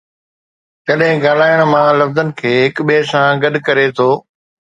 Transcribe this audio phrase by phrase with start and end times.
[0.87, 4.09] جڏهن ڳالهائڻ، مان لفظن کي هڪ ٻئي سان گڏ ڪري ٿو